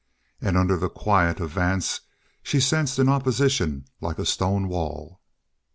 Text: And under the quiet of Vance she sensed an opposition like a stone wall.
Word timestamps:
And 0.41 0.57
under 0.57 0.77
the 0.77 0.89
quiet 0.89 1.39
of 1.39 1.51
Vance 1.51 2.01
she 2.41 2.59
sensed 2.59 2.97
an 2.97 3.07
opposition 3.07 3.85
like 3.99 4.17
a 4.17 4.25
stone 4.25 4.67
wall. 4.67 5.21